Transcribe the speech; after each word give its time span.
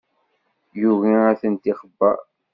Yugi 0.81 1.13
ad 1.29 1.37
tent-ixebber. 1.41 2.17